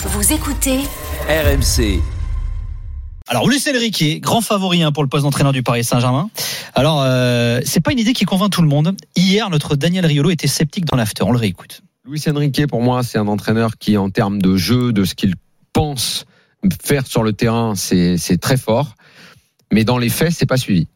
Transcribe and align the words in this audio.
Vous 0.00 0.32
écoutez 0.32 0.78
RMC. 1.28 2.00
Alors 3.26 3.48
Luis 3.48 3.60
Enrique, 3.68 4.20
grand 4.20 4.40
favori 4.40 4.84
hein, 4.84 4.92
pour 4.92 5.02
le 5.02 5.08
poste 5.08 5.24
d'entraîneur 5.24 5.52
du 5.52 5.64
Paris 5.64 5.82
Saint-Germain. 5.82 6.30
Alors 6.76 7.02
euh, 7.02 7.60
c'est 7.64 7.80
pas 7.80 7.90
une 7.90 7.98
idée 7.98 8.12
qui 8.12 8.24
convainc 8.24 8.52
tout 8.52 8.62
le 8.62 8.68
monde. 8.68 8.96
Hier, 9.16 9.50
notre 9.50 9.74
Daniel 9.74 10.06
Riolo 10.06 10.30
était 10.30 10.46
sceptique 10.46 10.84
dans 10.84 10.96
l'after. 10.96 11.24
On 11.24 11.32
le 11.32 11.38
réécoute. 11.38 11.82
Luis 12.04 12.22
Enrique, 12.28 12.64
pour 12.68 12.80
moi, 12.80 13.02
c'est 13.02 13.18
un 13.18 13.26
entraîneur 13.26 13.72
qui, 13.76 13.96
en 13.96 14.08
termes 14.08 14.40
de 14.40 14.56
jeu, 14.56 14.92
de 14.92 15.04
ce 15.04 15.16
qu'il 15.16 15.34
pense 15.72 16.26
faire 16.80 17.04
sur 17.04 17.24
le 17.24 17.32
terrain, 17.32 17.74
c'est 17.74 18.18
c'est 18.18 18.38
très 18.38 18.56
fort. 18.56 18.94
Mais 19.72 19.82
dans 19.82 19.98
les 19.98 20.10
faits, 20.10 20.30
c'est 20.30 20.46
pas 20.46 20.58
suivi. 20.58 20.86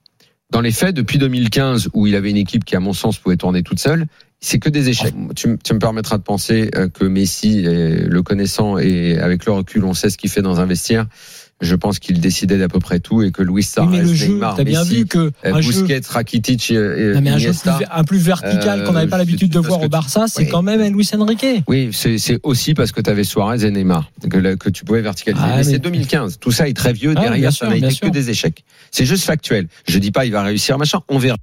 Dans 0.52 0.60
les 0.60 0.70
faits, 0.70 0.94
depuis 0.94 1.18
2015, 1.18 1.88
où 1.94 2.06
il 2.06 2.14
avait 2.14 2.30
une 2.30 2.36
équipe 2.36 2.64
qui, 2.64 2.76
à 2.76 2.80
mon 2.80 2.92
sens, 2.92 3.18
pouvait 3.18 3.36
tourner 3.38 3.62
toute 3.62 3.78
seule, 3.80 4.04
c'est 4.38 4.58
que 4.58 4.68
des 4.68 4.90
échecs. 4.90 5.14
Tu, 5.34 5.48
m- 5.48 5.56
tu 5.64 5.72
me 5.72 5.78
permettras 5.78 6.18
de 6.18 6.22
penser 6.22 6.70
euh, 6.76 6.88
que 6.88 7.04
Messi, 7.04 7.62
le 7.62 8.22
connaissant 8.22 8.76
et 8.76 9.18
avec 9.18 9.46
le 9.46 9.52
recul, 9.52 9.82
on 9.84 9.94
sait 9.94 10.10
ce 10.10 10.18
qu'il 10.18 10.28
fait 10.30 10.42
dans 10.42 10.60
un 10.60 10.66
vestiaire. 10.66 11.06
Je 11.62 11.74
pense 11.76 11.98
qu'il 12.00 12.20
décidait 12.20 12.58
d'à 12.58 12.68
peu 12.68 12.80
près 12.80 12.98
tout 12.98 13.22
et 13.22 13.30
que 13.30 13.40
Luis 13.42 13.52
Oui, 13.54 13.62
Suarez, 13.62 13.88
mais 13.98 14.02
le 14.02 14.12
jeu, 14.12 14.26
Neymar, 14.34 14.56
t'as 14.56 14.64
bien 14.64 14.82
Messi, 14.82 14.96
vu 14.96 15.06
que 15.06 15.18
euh, 15.18 15.30
un 15.54 15.60
jeu, 15.60 15.70
Busquets, 15.82 16.00
Rakitic 16.08 16.70
et, 16.72 16.74
et 16.74 17.12
non, 17.14 17.20
mais 17.20 17.30
un 17.30 17.38
jeu 17.38 17.50
Iniesta, 17.50 17.74
plus, 17.76 17.86
un 17.90 18.04
plus 18.04 18.18
vertical 18.18 18.84
qu'on 18.84 18.92
n'avait 18.92 19.06
pas 19.06 19.16
Euh, 19.16 19.18
l'habitude 19.20 19.50
de 19.52 19.58
voir 19.60 19.80
au 19.80 19.88
Barça, 19.88 20.24
c'est 20.26 20.42
Oui. 20.42 20.48
quand 20.50 20.62
même 20.62 20.82
Luis 20.92 21.08
Enrique. 21.16 21.46
Oui, 21.68 21.90
c'est 21.92 22.40
aussi 22.42 22.74
parce 22.74 22.90
que 22.92 23.00
tu 23.00 23.08
avais 23.08 23.24
Suarez 23.24 23.64
et 23.64 23.70
Neymar 23.70 24.10
que, 24.28 24.68
tu 24.70 24.84
pouvais 24.84 25.02
verticaliser. 25.02 25.42
Ah, 25.44 25.50
mais, 25.52 25.56
mais- 25.58 25.64
c'est 25.64 25.78
2015. 25.78 26.38
Tout 26.40 26.50
ça 26.52 26.68
est 26.68 26.76
très 26.76 26.92
vieux. 26.92 27.14
Ah, 27.16 27.20
Derrière, 27.20 27.52
sûr, 27.52 27.66
ça 27.66 27.70
n'a 27.72 27.76
bien 27.78 27.86
été 27.88 27.96
sûr. 27.96 28.08
que 28.08 28.12
des 28.12 28.28
échecs. 28.30 28.64
C'est 28.90 29.06
juste 29.06 29.24
factuel. 29.24 29.68
Je 29.88 29.98
dis 29.98 30.10
pas 30.10 30.24
il 30.26 30.32
va 30.32 30.42
réussir, 30.42 30.76
machin. 30.78 31.00
On 31.08 31.18
verra. 31.18 31.36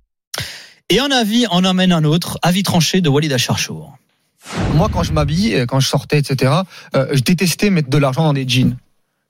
Et 0.90 1.00
un 1.00 1.12
avis 1.12 1.45
en 1.48 1.64
emmène 1.64 1.92
un 1.94 2.04
autre. 2.04 2.40
Avis 2.42 2.64
tranché 2.64 3.00
de 3.02 3.08
Walid 3.09 3.31
Acharchour. 3.31 3.95
Moi, 4.76 4.90
quand 4.92 5.04
je 5.04 5.14
m'habille, 5.14 5.54
euh, 5.56 5.66
quand 5.66 5.80
je 5.80 5.88
sortais, 5.88 6.17
etc., 6.20 6.52
euh, 6.95 7.08
je 7.14 7.22
détestais 7.22 7.70
mettre 7.70 7.90
de 7.90 7.98
l'argent 7.98 8.23
dans 8.23 8.34
des 8.34 8.48
jeans. 8.48 8.76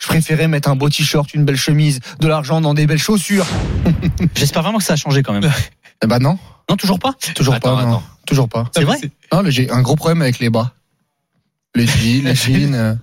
Je 0.01 0.07
préférais 0.07 0.47
mettre 0.47 0.69
un 0.69 0.75
beau 0.75 0.89
t-shirt, 0.89 1.33
une 1.33 1.43
belle 1.45 1.57
chemise, 1.57 1.99
de 2.19 2.27
l'argent 2.27 2.61
dans 2.61 2.73
des 2.73 2.87
belles 2.87 2.97
chaussures. 2.99 3.45
J'espère 4.35 4.63
vraiment 4.63 4.77
que 4.77 4.83
ça 4.83 4.93
a 4.93 4.95
changé 4.95 5.23
quand 5.23 5.33
même. 5.33 5.49
Eh 6.03 6.07
ben 6.07 6.19
non, 6.19 6.37
Non, 6.69 6.77
toujours 6.77 6.99
pas 6.99 7.13
toujours 7.35 7.53
Attends, 7.55 7.75
pas. 7.75 7.85
non. 7.85 8.01
Toujours 8.25 8.47
pas. 8.47 8.69
C'est 8.73 8.83
vrai 8.83 8.97
Non, 9.33 9.41
j'ai 9.47 9.69
un 9.69 9.81
gros 9.81 9.95
problème 9.95 10.21
avec 10.21 10.39
les 10.39 10.49
bas. 10.49 10.73
Les 11.75 11.85
jeans, 11.85 12.23
les 12.23 12.35
jeans. 12.35 12.99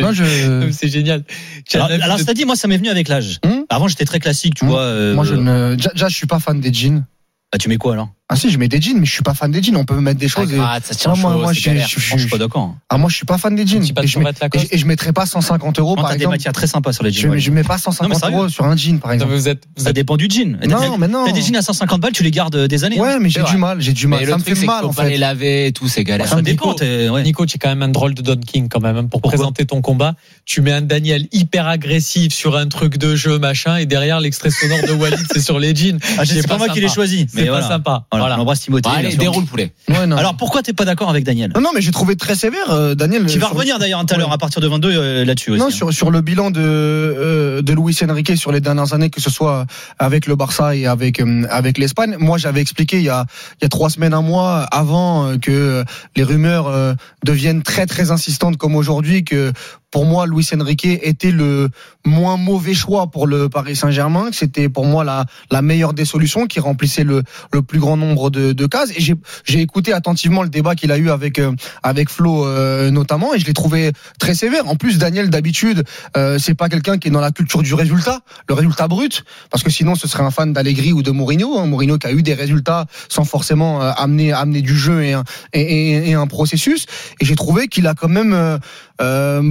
Moi, 0.00 0.12
je, 0.12 0.70
C'est 0.72 0.88
génial. 0.88 1.24
Tu 1.68 1.76
as 1.76 1.84
Alors, 1.84 2.02
alors 2.04 2.18
de- 2.18 2.22
ça 2.24 2.34
dit, 2.34 2.44
moi 2.44 2.56
ça 2.56 2.66
m'est 2.68 2.76
venu 2.76 2.88
avec 2.88 3.08
l'âge. 3.08 3.38
Hum 3.44 3.64
Avant 3.68 3.86
j'étais 3.88 4.04
très 4.04 4.18
classique, 4.20 4.54
tu 4.54 4.64
Hum. 4.64 4.70
vois. 4.70 4.80
euh, 4.80 5.14
moi, 5.14 5.24
je 5.24 5.34
ne, 5.34 5.74
déjà, 5.76 5.90
déjà, 5.90 6.08
je 6.08 6.16
suis 6.16 6.26
pas 6.26 6.40
fan 6.40 6.60
des 6.60 6.72
jeans. 6.72 7.04
Bah, 7.52 7.58
tu 7.58 7.68
mets 7.68 7.76
quoi 7.76 7.92
alors? 7.92 8.10
Ah 8.32 8.36
si, 8.36 8.50
je 8.50 8.58
mets 8.58 8.68
des 8.68 8.80
jeans, 8.80 8.98
mais 8.98 9.04
je 9.06 9.12
suis 9.12 9.22
pas 9.22 9.34
fan 9.34 9.50
des 9.50 9.62
jeans. 9.62 9.76
On 9.76 9.84
peut 9.84 9.98
mettre 10.00 10.18
des 10.18 10.28
choses. 10.28 10.52
et- 10.52 10.58
Ah, 10.60 10.78
ça 10.82 10.94
tient 10.94 11.12
Ah, 11.14 11.18
moi, 11.20 11.32
chaud, 11.32 11.38
moi, 11.40 11.52
je, 11.52 11.62
galère. 11.64 11.86
je- 11.88 12.00
je- 12.00 12.12
Je 12.12 12.18
suis 12.18 12.28
pas 12.28 12.38
d'accord. 12.38 12.62
hein. 12.62 12.74
ah, 12.88 12.98
moi, 12.98 13.10
je 13.10 13.16
suis 13.16 13.26
pas 13.26 13.38
fan 13.38 13.54
des 13.54 13.66
jeans. 13.66 13.82
Et 13.82 13.86
je, 14.06 14.18
mets, 14.18 14.30
et 14.30 14.58
je- 14.58 14.66
et 14.70 14.78
je 14.78 14.86
mettrais 14.86 15.12
pas 15.12 15.26
150 15.26 15.78
euros, 15.78 15.90
Non, 15.90 15.96
par 15.96 16.06
t'as 16.06 16.10
des 16.16 16.22
exemple. 16.22 16.34
matières 16.36 16.52
très 16.52 16.66
sympas 16.66 16.92
sur 16.92 17.04
les 17.04 17.12
Je, 17.12 17.20
jeans. 17.20 17.30
mets- 17.30 17.36
ouais. 17.36 17.40
je 17.40 17.50
mets 17.50 17.62
pas 17.64 17.74
Non, 17.74 17.78
150 17.78 18.08
mais 18.10 18.18
sérieux 18.18 18.36
euros 18.38 18.48
sur 18.48 18.64
un 18.64 18.76
jean, 18.76 18.98
par 19.00 19.12
exemple. 19.12 19.32
mais 19.32 19.36
vous 19.38 19.48
êtes, 19.48 19.64
vous 19.76 19.84
Ça 19.84 19.92
dépend 19.92 20.16
du 20.16 20.28
jean. 20.30 20.58
Non, 20.68 20.96
mais 20.98 21.08
non. 21.08 21.24
T'as 21.26 21.32
des 21.32 21.42
jeans 21.42 21.56
à 21.56 21.62
150 21.62 22.00
balles, 22.00 22.12
tu 22.12 22.22
les 22.22 22.30
gardes 22.30 22.54
euh, 22.56 22.68
des 22.68 22.84
années. 22.84 22.98
hein. 22.98 23.02
Ouais, 23.02 23.18
mais 23.20 23.28
j'ai 23.30 23.42
du 23.42 23.56
mal, 23.56 23.80
j'ai 23.80 23.92
du 23.92 24.06
mal. 24.06 24.26
Ça 24.26 24.38
me 24.38 24.42
fait 24.42 24.64
mal, 24.64 24.84
en 24.84 24.88
faut 24.88 24.94
pas 24.94 25.04
les 25.04 25.12
fait. 25.12 25.18
laver 25.18 25.66
et 25.66 25.72
tout, 25.72 25.88
c'est 25.88 26.04
galère. 26.04 26.28
Ça 26.28 26.40
dépend. 26.42 26.74
Nico, 27.22 27.44
tu 27.46 27.56
es 27.56 27.58
quand 27.58 27.68
même 27.68 27.82
un 27.82 27.88
drôle 27.88 28.14
de 28.14 28.22
Don 28.22 28.36
King 28.40 28.68
quand 28.70 28.80
même 28.80 28.96
hein, 28.96 29.04
pour 29.06 29.20
présenter 29.20 29.66
ton 29.66 29.82
combat. 29.82 30.14
Tu 30.46 30.60
mets 30.60 30.72
un 30.72 30.82
Daniel 30.82 31.28
hyper 31.32 31.66
agressif 31.68 32.32
sur 32.32 32.56
un 32.56 32.68
truc 32.68 32.96
de 32.98 33.14
jeu 33.14 33.38
machin 33.38 33.76
et 33.76 33.86
derrière 33.86 34.20
l'extrait 34.20 34.50
sonore 34.50 34.80
de 34.86 34.92
Walid 34.92 35.18
c'est 35.32 35.40
sur 35.40 35.58
les 35.58 35.74
jeans. 35.74 35.98
Ah, 36.18 36.24
C'est 36.24 36.46
pas 36.46 36.58
moi 36.58 36.68
qui 36.68 36.80
l'ai 36.80 36.88
choisi. 36.88 37.26
C'est 37.32 37.44
pas 37.44 37.50
voilà. 37.50 37.68
sympa. 37.68 38.06
Voilà. 38.22 38.38
On 38.38 38.42
embrasse 38.42 38.60
Timothée. 38.60 38.88
Bah, 38.88 38.96
allez, 38.98 39.16
déroule 39.16 39.44
poulet. 39.44 39.72
Ouais, 39.88 40.06
non. 40.06 40.16
Alors 40.16 40.36
pourquoi 40.36 40.62
t'es 40.62 40.72
pas 40.72 40.84
d'accord 40.84 41.10
avec 41.10 41.24
Daniel 41.24 41.52
Non, 41.54 41.60
non, 41.60 41.70
mais 41.74 41.80
j'ai 41.80 41.90
trouvé 41.90 42.16
très 42.16 42.34
sévère, 42.34 42.70
euh, 42.70 42.94
Daniel. 42.94 43.26
Qui 43.26 43.38
va 43.38 43.48
revenir 43.48 43.78
d'ailleurs 43.78 44.04
tout 44.06 44.14
à 44.14 44.18
l'heure 44.18 44.28
Ouais. 44.28 44.34
à 44.34 44.38
partir 44.38 44.60
de 44.60 44.68
22 44.68 44.90
euh, 44.92 45.24
là-dessus 45.24 45.50
aussi. 45.50 45.60
Non, 45.60 45.66
hein. 45.66 45.70
sur, 45.70 45.92
sur 45.92 46.10
le 46.10 46.20
bilan 46.20 46.50
de, 46.50 46.60
euh, 46.60 47.62
de 47.62 47.72
Luis 47.72 47.96
Enrique 48.08 48.36
sur 48.36 48.52
les 48.52 48.60
dernières 48.60 48.94
années, 48.94 49.10
que 49.10 49.20
ce 49.20 49.30
soit 49.30 49.66
avec 49.98 50.26
le 50.26 50.36
Barça 50.36 50.74
et 50.76 50.86
avec, 50.86 51.20
euh, 51.20 51.44
avec 51.50 51.78
l'Espagne. 51.78 52.16
Moi, 52.18 52.38
j'avais 52.38 52.60
expliqué 52.60 52.98
il 52.98 53.04
y, 53.04 53.08
a, 53.08 53.26
il 53.60 53.64
y 53.64 53.66
a 53.66 53.68
trois 53.68 53.90
semaines, 53.90 54.14
un 54.14 54.22
mois 54.22 54.60
avant 54.70 55.36
que 55.38 55.84
les 56.16 56.22
rumeurs 56.22 56.68
euh, 56.68 56.94
deviennent 57.24 57.62
très, 57.62 57.86
très 57.86 58.10
insistantes 58.10 58.56
comme 58.56 58.76
aujourd'hui, 58.76 59.24
que 59.24 59.52
pour 59.92 60.04
moi, 60.06 60.26
Luis 60.26 60.48
Enrique 60.58 60.86
était 60.86 61.30
le 61.30 61.68
moins 62.04 62.36
mauvais 62.36 62.74
choix 62.74 63.06
pour 63.12 63.28
le 63.28 63.48
Paris 63.48 63.76
Saint-Germain, 63.76 64.30
c'était 64.32 64.68
pour 64.68 64.84
moi 64.86 65.04
la, 65.04 65.26
la 65.52 65.62
meilleure 65.62 65.92
des 65.92 66.04
solutions, 66.04 66.46
qui 66.48 66.58
remplissait 66.58 67.04
le, 67.04 67.22
le 67.52 67.62
plus 67.62 67.78
grand 67.78 67.96
nombre 67.96 68.30
de, 68.30 68.52
de 68.52 68.66
cases. 68.66 68.90
Et 68.96 69.00
j'ai 69.00 69.60
écouté 69.60 69.92
attentivement 69.92 70.42
le 70.42 70.48
débat 70.48 70.74
qu'il 70.74 70.90
a 70.90 70.98
eu 70.98 71.10
avec, 71.10 71.38
euh, 71.38 71.52
avec 71.84 72.08
Flo 72.10 72.44
euh, 72.46 72.90
notamment, 72.90 73.34
et 73.34 73.38
je 73.38 73.46
l'ai 73.46 73.52
trouvé 73.52 73.92
très 74.18 74.34
sévère. 74.34 74.66
En 74.66 74.74
plus, 74.74 74.98
Daniel, 74.98 75.30
d'habitude, 75.30 75.84
euh, 76.16 76.38
c'est 76.40 76.54
pas 76.54 76.68
quelqu'un 76.68 76.98
qui 76.98 77.08
est 77.08 77.12
dans 77.12 77.20
la 77.20 77.30
culture 77.30 77.62
du 77.62 77.74
résultat, 77.74 78.20
le 78.48 78.54
résultat 78.54 78.88
brut, 78.88 79.24
parce 79.50 79.62
que 79.62 79.70
sinon 79.70 79.94
ce 79.94 80.08
serait 80.08 80.24
un 80.24 80.30
fan 80.32 80.52
d'Allegri 80.52 80.92
ou 80.92 81.02
de 81.02 81.10
Mourinho. 81.10 81.58
Hein. 81.58 81.66
Mourinho 81.66 81.98
qui 81.98 82.06
a 82.06 82.12
eu 82.12 82.22
des 82.22 82.34
résultats 82.34 82.86
sans 83.10 83.24
forcément 83.24 83.82
euh, 83.82 83.92
amener, 83.96 84.32
amener 84.32 84.62
du 84.62 84.74
jeu 84.76 85.04
et 85.04 85.12
un, 85.12 85.24
et- 85.52 86.10
et 86.10 86.14
un 86.14 86.26
processus. 86.26 86.86
Et 87.20 87.24
j'ai 87.26 87.36
trouvé 87.36 87.68
qu'il 87.68 87.86
a 87.86 87.94
quand 87.94 88.08
même 88.08 88.32
euh, 88.32 88.58
euh, 89.00 89.42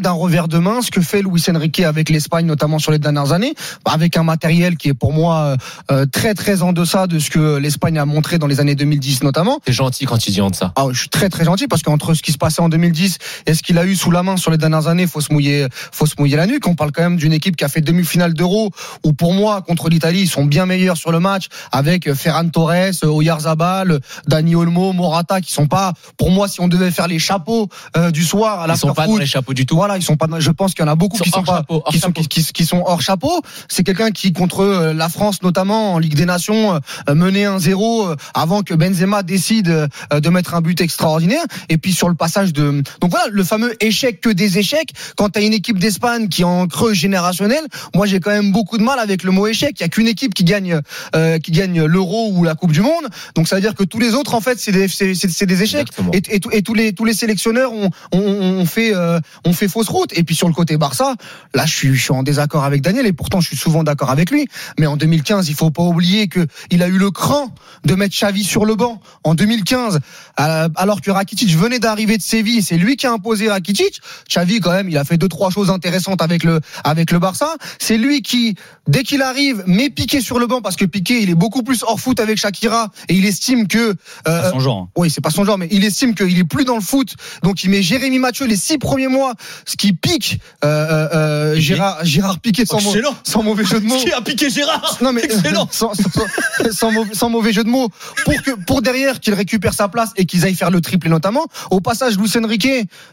d'un 0.00 0.10
revers 0.10 0.48
de 0.48 0.58
main 0.58 0.82
ce 0.82 0.90
que 0.90 1.00
fait 1.00 1.22
Luis 1.22 1.42
Enrique 1.48 1.78
avec 1.80 2.08
l'Espagne, 2.08 2.46
notamment 2.46 2.80
sur 2.80 2.90
les 2.90 2.98
dernières 2.98 3.32
années, 3.32 3.54
avec 3.84 4.16
un 4.16 4.24
matériel 4.24 4.76
qui 4.76 4.88
est 4.88 4.94
pour 4.94 5.12
moi 5.12 5.36
euh, 5.36 5.56
euh, 5.92 6.06
très 6.06 6.34
très 6.34 6.62
en 6.62 6.72
deçà 6.72 7.06
de 7.06 7.20
ce 7.20 7.30
que 7.30 7.56
l'Espagne 7.58 7.96
a 7.96 8.04
montré 8.04 8.38
dans 8.38 8.48
les 8.48 8.58
années 8.58 8.74
2010 8.74 9.22
notamment. 9.22 9.60
T'es 9.64 9.72
gentil 9.72 10.04
quand 10.04 10.18
tu 10.18 10.30
dis 10.30 10.40
de 10.40 10.54
ça. 10.54 10.72
Ah, 10.74 10.86
je 10.90 10.98
suis 10.98 11.08
très 11.08 11.28
très 11.28 11.44
gentil 11.44 11.68
parce 11.68 11.82
qu'entre 11.82 12.14
ce 12.14 12.22
qui 12.22 12.32
se 12.32 12.38
passait 12.38 12.60
en 12.60 12.68
2010 12.68 13.18
et 13.46 13.54
ce 13.54 13.62
qu'il 13.62 13.78
a 13.78 13.86
eu 13.86 13.94
sous 13.94 14.10
la 14.10 14.24
main 14.24 14.36
sur 14.36 14.50
les 14.50 14.58
dernières 14.58 14.88
années, 14.88 15.06
faut 15.06 15.20
se 15.20 15.32
mouiller, 15.32 15.68
faut 15.70 16.06
se 16.06 16.14
mouiller 16.18 16.36
la 16.36 16.46
nuque. 16.46 16.66
On 16.66 16.74
parle 16.74 16.90
quand 16.90 17.02
même 17.02 17.16
d'une 17.16 17.32
équipe 17.32 17.54
qui 17.54 17.64
a 17.64 17.68
fait 17.68 17.80
demi-finale 17.80 18.34
d'Euro 18.34 18.72
où 19.04 19.12
pour 19.12 19.32
moi 19.32 19.62
contre 19.62 19.88
l'Italie 19.88 20.22
ils 20.22 20.28
sont 20.28 20.44
bien 20.44 20.66
meilleurs 20.66 20.96
sur 20.96 21.12
le 21.12 21.20
match 21.20 21.46
avec 21.70 22.12
Ferran 22.14 22.48
Torres, 22.48 23.04
Oyarzabal, 23.04 24.00
Dani 24.26 24.56
Olmo, 24.56 24.92
Morata 24.92 25.40
qui 25.40 25.52
sont 25.52 25.68
pas 25.68 25.92
pour 26.16 26.32
moi 26.32 26.48
si 26.48 26.60
on 26.60 26.66
devait 26.66 26.90
faire 26.90 27.06
les 27.06 27.20
chapeaux 27.20 27.68
euh, 27.96 28.10
du 28.10 28.24
soir 28.24 28.60
à 28.60 28.66
la 28.66 28.74
Ils 28.74 28.78
sont 28.78 28.92
pas 28.92 29.06
dans 29.06 29.16
les 29.16 29.26
chapeaux 29.36 29.54
du 29.54 29.66
tout. 29.66 29.76
voilà, 29.76 29.96
ils 29.96 30.02
sont 30.02 30.16
pas. 30.16 30.26
Je 30.38 30.50
pense 30.50 30.74
qu'il 30.74 30.84
y 30.84 30.88
en 30.88 30.92
a 30.92 30.96
beaucoup 30.96 31.18
qui 31.18 31.30
sont 31.30 31.38
hors 31.38 31.44
pas, 31.44 31.56
chapeau, 31.58 31.82
qui 31.90 31.98
sont 31.98 32.08
chapeau. 32.08 32.20
qui, 32.22 32.28
qui- 32.44 32.52
qui 32.52 32.64
sont 32.66 32.82
hors 32.86 33.02
chapeau. 33.02 33.40
C'est 33.68 33.84
quelqu'un 33.84 34.10
qui 34.10 34.32
contre 34.32 34.60
euh, 34.60 34.92
la 34.94 35.08
France 35.08 35.42
notamment 35.42 35.94
en 35.94 35.98
Ligue 35.98 36.14
des 36.14 36.24
Nations 36.26 36.74
euh, 37.08 37.14
menait 37.14 37.44
1-0 37.46 38.10
euh, 38.12 38.16
avant 38.34 38.62
que 38.62 38.74
Benzema 38.74 39.22
décide 39.22 39.88
de 40.12 40.28
mettre 40.30 40.54
un 40.54 40.60
but 40.60 40.80
extraordinaire. 40.80 41.44
Et 41.68 41.76
puis 41.78 41.92
sur 41.92 42.08
le 42.08 42.14
passage 42.14 42.52
de 42.52 42.82
donc 43.00 43.10
voilà 43.10 43.26
le 43.30 43.44
fameux 43.44 43.74
échec 43.84 44.20
que 44.20 44.30
des 44.30 44.58
échecs. 44.58 44.90
Quand 45.16 45.30
tu 45.30 45.38
as 45.38 45.42
une 45.42 45.52
équipe 45.52 45.78
d'Espagne 45.78 46.28
qui 46.28 46.42
est 46.42 46.44
en 46.44 46.66
creux 46.66 46.94
générationnel, 46.94 47.62
moi 47.94 48.06
j'ai 48.06 48.20
quand 48.20 48.30
même 48.30 48.52
beaucoup 48.52 48.78
de 48.78 48.82
mal 48.82 48.98
avec 48.98 49.22
le 49.22 49.30
mot 49.32 49.46
échec. 49.46 49.72
Il 49.78 49.82
y 49.82 49.84
a 49.84 49.88
qu'une 49.88 50.08
équipe 50.08 50.34
qui 50.34 50.44
gagne 50.44 50.80
euh, 51.14 51.38
qui 51.38 51.50
gagne 51.52 51.84
l'Euro 51.84 52.30
ou 52.32 52.44
la 52.44 52.54
Coupe 52.54 52.72
du 52.72 52.80
Monde. 52.80 53.06
Donc 53.34 53.48
ça 53.48 53.56
veut 53.56 53.62
dire 53.62 53.74
que 53.74 53.84
tous 53.84 53.98
les 53.98 54.14
autres 54.14 54.34
en 54.34 54.40
fait 54.40 54.58
c'est 54.58 54.72
des 54.72 54.88
c'est 54.88 55.46
des 55.46 55.62
échecs. 55.62 55.88
Et, 56.12 56.22
et, 56.36 56.40
tous- 56.40 56.50
et 56.52 56.62
tous 56.62 56.74
les 56.74 56.92
tous 56.92 57.04
les 57.04 57.14
sélectionneurs 57.14 57.72
ont, 57.72 57.90
ont, 58.12 58.20
ont 58.20 58.66
fait 58.66 58.94
euh, 58.94 59.20
ont 59.44 59.52
fait 59.52 59.68
fausse 59.68 59.88
route. 59.88 60.16
Et 60.16 60.22
puis 60.22 60.34
sur 60.34 60.48
le 60.48 60.54
côté 60.54 60.76
Barça, 60.76 61.14
là 61.54 61.66
je 61.66 61.74
suis 61.74 61.94
je 61.94 62.02
suis 62.02 62.12
en 62.12 62.22
désaccord 62.22 62.64
avec 62.64 62.82
Daniel 62.82 63.06
et 63.06 63.12
pourtant 63.12 63.40
je 63.40 63.48
suis 63.48 63.56
souvent 63.56 63.84
d'accord 63.84 64.10
avec 64.10 64.30
lui. 64.30 64.48
Mais 64.78 64.86
en 64.86 64.96
2015, 64.96 65.48
il 65.48 65.54
faut 65.54 65.70
pas 65.70 65.82
oublier 65.82 66.28
que 66.28 66.46
il 66.70 66.82
a 66.82 66.88
eu 66.88 66.98
le 66.98 67.10
cran 67.10 67.54
de 67.84 67.94
mettre 67.94 68.14
Xavi 68.14 68.44
sur 68.44 68.64
le 68.64 68.74
banc 68.74 69.00
en 69.24 69.34
2015, 69.34 70.00
euh, 70.40 70.68
alors 70.76 71.00
que 71.00 71.10
Rakitic 71.10 71.54
venait 71.56 71.78
d'arriver 71.78 72.16
de 72.16 72.22
Séville. 72.22 72.62
C'est 72.62 72.76
lui 72.76 72.96
qui 72.96 73.06
a 73.06 73.12
imposé 73.12 73.48
Rakitic. 73.48 74.00
Xavi 74.28 74.60
quand 74.60 74.72
même, 74.72 74.88
il 74.88 74.96
a 74.98 75.04
fait 75.04 75.16
deux 75.18 75.28
trois 75.28 75.50
choses 75.50 75.70
intéressantes 75.70 76.22
avec 76.22 76.44
le 76.44 76.60
avec 76.84 77.10
le 77.10 77.18
Barça. 77.18 77.56
C'est 77.78 77.96
lui 77.98 78.22
qui 78.22 78.56
dès 78.88 79.02
qu'il 79.02 79.22
arrive 79.22 79.62
met 79.66 79.90
Piqué 79.90 80.20
sur 80.20 80.38
le 80.38 80.46
banc 80.46 80.60
parce 80.60 80.76
que 80.76 80.84
Piqué 80.84 81.22
il 81.22 81.30
est 81.30 81.34
beaucoup 81.34 81.62
plus 81.62 81.82
hors 81.82 82.00
foot 82.00 82.20
avec 82.20 82.38
Shakira 82.38 82.90
et 83.08 83.14
il 83.14 83.24
estime 83.24 83.66
que 83.68 83.78
euh, 83.88 83.94
Pas 84.24 84.50
son 84.50 84.60
genre. 84.60 84.82
hein. 84.82 84.88
oui, 84.96 85.10
c'est 85.10 85.20
pas 85.20 85.30
son 85.30 85.44
genre, 85.44 85.58
mais 85.58 85.68
il 85.70 85.84
estime 85.84 86.14
qu'il 86.14 86.38
est 86.38 86.44
plus 86.44 86.64
dans 86.64 86.74
le 86.76 86.80
foot. 86.82 87.14
Donc 87.42 87.64
il 87.64 87.70
met 87.70 87.82
Jérémy 87.82 88.18
Mathieu 88.18 88.46
les 88.46 88.56
six 88.56 88.78
premiers 88.78 89.05
mois, 89.08 89.34
ce 89.64 89.76
qui 89.76 89.92
pique 89.92 90.38
euh, 90.64 90.68
euh, 90.68 91.08
euh. 91.14 91.56
Gérard, 91.60 91.98
Gérard 92.04 92.38
Piqué 92.40 92.64
sans, 92.66 92.80
mau- 92.82 92.90
Excellent. 92.90 93.14
sans 93.24 93.42
mauvais 93.42 93.64
jeu 93.64 93.80
de 93.80 93.86
mots. 93.86 93.96
Qui 93.96 94.12
a 94.12 94.20
piqué 94.20 94.50
Gérard 94.50 94.98
Non 95.02 95.12
mais 95.12 95.22
Excellent. 95.24 95.68
sans, 95.70 95.92
sans, 95.94 96.72
sans 96.72 96.90
mauvais, 96.92 97.14
sans 97.14 97.30
mauvais 97.30 97.52
jeu 97.52 97.64
de 97.64 97.68
mots 97.68 97.88
pour 98.24 98.34
que 98.42 98.50
pour 98.66 98.82
derrière 98.82 99.20
qu'il 99.20 99.34
récupère 99.34 99.74
sa 99.74 99.88
place 99.88 100.10
et 100.16 100.26
qu'ils 100.26 100.44
aillent 100.44 100.54
faire 100.54 100.70
le 100.70 100.80
triplé 100.80 101.08
notamment. 101.10 101.46
Au 101.70 101.80
passage, 101.80 102.18
Luis 102.18 102.30
Enrique, 102.42 102.68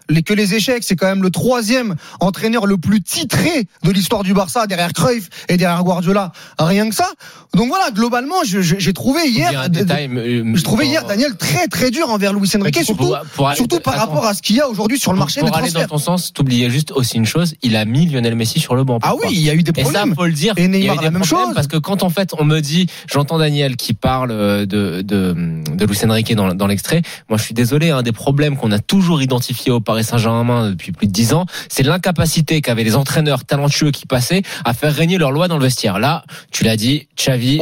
les, 0.09 0.23
que 0.23 0.33
les 0.33 0.53
échecs, 0.55 0.83
c'est 0.85 0.95
quand 0.95 1.07
même 1.07 1.23
le 1.23 1.29
troisième 1.31 1.95
entraîneur 2.19 2.65
le 2.65 2.77
plus 2.77 3.01
titré 3.01 3.67
de 3.83 3.91
l'histoire 3.91 4.23
du 4.23 4.33
Barça 4.33 4.67
derrière 4.67 4.93
Cruyff 4.93 5.29
et 5.49 5.57
derrière 5.57 5.83
Guardiola. 5.83 6.31
Rien 6.59 6.89
que 6.89 6.95
ça. 6.95 7.07
Donc 7.55 7.67
voilà, 7.69 7.91
globalement, 7.91 8.43
j'ai 8.43 8.93
trouvé 8.93 9.27
hier, 9.29 9.51
je 9.73 10.61
trouvais 10.63 10.85
hier 10.87 11.05
Daniel 11.05 11.35
très 11.37 11.67
très 11.67 11.91
dur 11.91 12.09
envers 12.09 12.33
Luis 12.33 12.49
Enrique, 12.59 12.77
surtout 12.83 12.95
pour- 12.95 13.19
pour 13.35 13.47
aller- 13.47 13.57
surtout 13.57 13.79
par 13.79 13.93
attends. 13.95 14.05
rapport 14.07 14.25
à 14.25 14.33
ce 14.33 14.41
qu'il 14.41 14.55
y 14.55 14.61
a 14.61 14.67
aujourd'hui 14.69 14.97
sur 14.99 15.13
le 15.13 15.19
marché 15.19 15.41
pour 15.41 15.51
des 15.51 15.69
dans 15.83 15.97
ton 15.97 15.97
sens, 15.97 16.33
t'oubliais 16.33 16.69
juste 16.69 16.91
aussi 16.91 17.17
une 17.17 17.25
chose, 17.25 17.55
il 17.61 17.75
a 17.75 17.85
mis 17.85 18.07
Lionel 18.07 18.35
Messi 18.35 18.59
sur 18.59 18.75
le 18.75 18.83
banc. 18.83 18.99
Ah 19.01 19.13
oui, 19.15 19.29
il 19.31 19.41
y 19.41 19.49
a 19.49 19.53
eu 19.53 19.63
des 19.63 19.71
Et 19.79 19.83
ça, 19.83 19.91
problèmes. 19.91 20.15
faut 20.15 20.25
le 20.25 20.31
dire. 20.33 20.53
Et 20.57 20.65
il 20.65 20.71
y 20.71 20.75
a 20.75 20.77
eu 20.77 20.81
Neymar, 20.81 20.97
des 20.97 21.03
la 21.05 21.11
même 21.11 21.21
problèmes 21.21 21.47
chose. 21.47 21.55
Parce 21.55 21.67
que 21.67 21.77
quand 21.77 22.03
en 22.03 22.09
fait 22.09 22.33
on 22.37 22.43
me 22.43 22.59
dit, 22.59 22.87
j'entends 23.11 23.37
Daniel 23.37 23.75
qui 23.75 23.93
parle 23.93 24.31
euh, 24.31 24.65
de 24.65 25.01
de 25.01 25.35
de 25.75 25.85
Luis 25.85 25.99
Enrique 26.05 26.33
dans, 26.35 26.53
dans 26.53 26.67
l'extrait. 26.67 27.01
Moi, 27.29 27.37
je 27.37 27.43
suis 27.43 27.53
désolé. 27.53 27.91
Un 27.91 28.01
des 28.01 28.11
problèmes 28.11 28.57
qu'on 28.57 28.71
a 28.71 28.79
toujours 28.79 29.21
identifié 29.21 29.71
au 29.71 29.79
Paris 29.79 30.03
Saint-Germain 30.03 30.69
depuis 30.69 30.91
plus 30.91 31.07
de 31.07 31.11
dix 31.11 31.33
ans, 31.33 31.45
c'est 31.69 31.83
l'incapacité 31.83 32.61
qu'avaient 32.61 32.83
les 32.83 32.95
entraîneurs 32.95 33.43
talentueux 33.45 33.91
qui 33.91 34.05
passaient 34.05 34.41
à 34.65 34.73
faire 34.73 34.93
régner 34.93 35.17
leur 35.17 35.31
loi 35.31 35.47
dans 35.47 35.57
le 35.57 35.63
vestiaire. 35.63 35.99
Là, 35.99 36.23
tu 36.51 36.63
l'as 36.63 36.75
dit, 36.77 37.07
Xavi, 37.17 37.59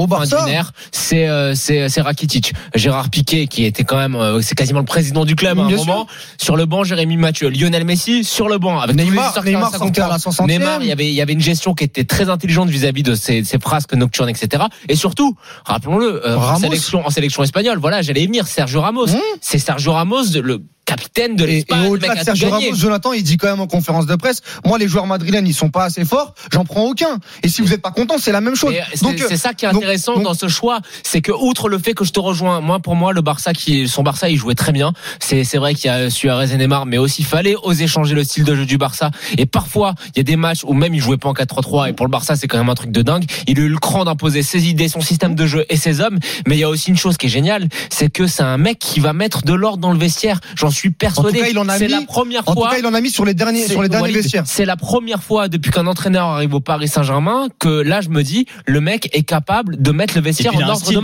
ère, 0.48 0.72
c'est 0.92 1.28
euh, 1.28 1.56
c'est 1.56 1.90
c'est 1.90 2.02
Rakitic, 2.02 2.54
Gérard 2.76 3.10
Piquet 3.10 3.48
qui 3.48 3.66
était 3.66 3.84
quand 3.84 3.98
même, 3.98 4.16
euh, 4.16 4.42
c'est 4.42 4.56
quasiment 4.56 4.80
le 4.80 4.86
président 4.86 5.26
du 5.26 5.36
club 5.36 5.60
à 5.60 5.64
un 5.64 5.68
Bien 5.68 5.78
moment. 5.78 6.08
Sur 6.38 6.56
le 6.56 6.66
banc, 6.66 6.84
Jérémy 6.84 7.18
Mathieu, 7.18 7.50
Lionel 7.50 7.86
Messi 7.86 8.11
sur 8.24 8.50
le 8.50 8.58
banc 8.58 8.80
avec 8.80 8.96
tous 8.96 9.04
les 9.04 9.10
Neymar, 9.10 9.44
Neymar 9.44 9.72
ça 9.72 9.78
sortait 9.78 10.02
à 10.02 10.08
la 10.08 10.16
comprend. 10.16 10.46
60e. 10.46 10.48
Neymar, 10.48 10.82
il 10.82 10.88
y 10.88 10.92
avait, 10.92 11.08
il 11.08 11.14
y 11.14 11.22
avait 11.22 11.34
une 11.34 11.42
gestion 11.42 11.74
qui 11.74 11.84
était 11.84 12.04
très 12.04 12.30
intelligente 12.30 12.70
vis-à-vis 12.70 13.04
de 13.04 13.16
ces, 13.16 13.44
ces 13.44 13.60
frasques 13.60 13.94
nocturnes, 13.94 14.30
etc. 14.30 14.64
Et 14.90 14.96
surtout, 14.96 15.36
rappelons-le, 15.66 16.28
euh, 16.28 16.38
en 16.38 16.58
sélection, 16.58 17.06
en 17.06 17.10
sélection 17.10 17.44
espagnole, 17.44 17.80
voilà, 17.80 18.02
j'allais 18.02 18.26
venir, 18.26 18.48
Sergio 18.48 18.82
Ramos. 18.82 19.08
Mmh. 19.08 19.20
C'est 19.42 19.60
Sergio 19.60 19.94
Ramos, 19.94 20.24
le 20.42 20.62
capitaine 20.86 21.36
de 21.36 21.46
Et, 21.46 21.50
et 21.50 21.54
l'Espagne, 21.56 21.88
au-delà 21.88 22.16
de 22.16 22.24
Sergio. 22.24 22.50
Ramos, 22.50 22.76
Jonathan, 22.76 23.14
il 23.14 23.24
dit 23.24 23.38
quand 23.38 23.50
même 23.50 23.62
en 23.62 23.68
conférence 23.68 24.06
de 24.06 24.16
presse, 24.16 24.42
moi 24.66 24.78
les 24.78 24.88
joueurs 24.88 25.08
madrilènes, 25.08 25.48
ils 25.48 25.54
sont 25.54 25.70
pas 25.70 25.86
assez 25.86 26.06
forts, 26.06 26.34
j'en 26.52 26.66
prends 26.66 26.84
aucun. 26.84 27.20
Et 27.44 27.50
si 27.50 27.62
vous 27.62 27.70
n'êtes 27.70 27.82
pas 27.82 27.92
content, 27.92 28.16
c'est 28.18 28.32
la 28.32 28.42
même 28.42 28.56
chose. 28.56 28.74
Et 28.74 28.82
c'est 28.94 29.04
Donc, 29.04 29.20
c'est 29.28 29.38
ça 29.38 29.54
qui 29.54 29.66
est 29.66 29.70
intéressant 29.70 30.16
donc- 30.16 30.24
dans 30.24 30.34
ce 30.34 30.48
choix, 30.48 30.80
c'est 31.04 31.22
que 31.22 31.32
outre 31.32 31.70
le 31.70 31.78
fait 31.78 31.94
que 31.94 32.04
je 32.04 32.12
te 32.12 32.20
rejoins, 32.20 32.62
moi 32.62 32.80
pour 32.80 32.96
moi 32.96 33.14
le 33.14 33.22
Barça 33.22 33.54
qui 33.54 33.88
son 33.88 34.04
Barça 34.04 34.30
il 34.30 34.38
jouait 34.38 34.56
très 34.56 34.72
bien. 34.72 34.94
C'est 35.20 35.44
c'est 35.44 35.58
vrai 35.58 35.76
qu'il 35.76 35.86
y 35.86 35.94
a 35.94 36.10
Suarez 36.10 36.54
et 36.54 36.58
Neymar, 36.58 36.86
mais 36.86 36.98
aussi 36.98 37.24
fallait 37.24 37.56
oser 37.64 37.88
changer 37.88 38.16
le 38.16 38.24
style 38.24 38.44
de 38.44 38.56
jeu 38.56 38.66
du 38.66 38.78
Barça. 38.78 39.12
Et 39.38 39.46
parfois 39.46 39.96
il 40.16 40.18
y 40.18 40.22
a 40.22 40.24
des 40.24 40.36
matchs 40.36 40.64
où 40.64 40.74
même 40.74 40.94
il 40.94 41.02
jouait 41.02 41.18
pas 41.18 41.30
en 41.30 41.34
4-3-3 41.34 41.90
et 41.90 41.94
pour 41.94 42.06
le 42.06 42.12
Barça 42.12 42.36
c'est 42.36 42.48
quand 42.48 42.58
même 42.58 42.70
un 42.70 42.76
truc 42.76 42.92
de 42.92 43.02
dingue. 43.02 43.26
Il 43.48 43.60
a 43.60 43.64
eu 43.64 43.70
le 43.70 43.78
cran 43.78 44.04
d'imposer 44.04 44.44
ses 44.44 44.68
idées, 44.68 44.88
son 44.88 45.02
système 45.02 45.36
de 45.36 45.46
jeu 45.46 45.66
et 45.70 45.78
ses 45.78 46.02
hommes. 46.02 46.20
Mais 46.48 46.56
il 46.56 46.60
y 46.60 46.64
a 46.64 46.70
aussi 46.70 46.90
une 46.90 46.98
chose 46.98 47.18
qui 47.18 47.28
est 47.28 47.30
géniale, 47.30 47.68
c'est 47.90 48.12
que 48.12 48.28
c'est 48.28 48.44
un 48.44 48.58
mec 48.58 48.80
qui 48.80 49.00
va 49.00 49.14
mettre 49.14 49.44
de 49.44 49.54
l'ordre 49.54 49.78
dans 49.80 49.94
le 49.94 50.00
vestiaire. 50.00 50.40
J'en 50.56 50.71
suis 50.72 50.90
persuadé. 50.92 51.40
cas, 51.40 51.48
il 51.50 51.58
en 51.60 51.68
a 51.70 51.78
C'est 51.78 51.86
mis- 51.88 51.92
la 51.94 52.02
première 52.02 52.42
En 52.48 52.54
tout 52.54 52.62
fois. 52.62 52.72
cas, 52.72 52.78
il 52.80 52.86
en 52.86 52.94
a 52.94 53.02
mis 53.02 53.10
sur 53.10 53.26
les 53.26 53.34
derniers, 53.34 53.64
C'est- 53.64 53.72
sur 53.74 53.82
les 53.84 53.90
derniers 53.90 54.04
Walid, 54.10 54.18
vestiaires. 54.18 54.44
C'est 54.46 54.66
la 54.66 54.76
première 54.78 55.24
fois 55.24 55.48
depuis 55.48 55.72
qu'un 55.72 55.88
entraîneur 55.88 56.28
arrive 56.28 56.54
au 56.54 56.60
Paris 56.60 56.88
Saint-Germain 56.88 57.48
que 57.60 57.70
là 57.82 58.02
je 58.02 58.10
me 58.10 58.24
dis 58.24 58.46
le 58.66 58.82
mec 58.82 59.10
est 59.14 59.24
capable 59.24 59.82
de 59.82 59.92
mettre 59.92 60.16
le 60.16 60.22
vestiaire 60.22 60.56
en 60.56 60.62
ordre 60.62 60.82
de 60.92 60.96